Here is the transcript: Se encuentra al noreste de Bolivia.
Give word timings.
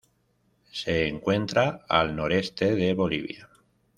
Se 0.71 1.05
encuentra 1.07 1.85
al 1.87 2.15
noreste 2.15 2.73
de 2.73 2.95
Bolivia. 2.95 3.47